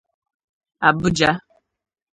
[0.87, 1.31] Abuja'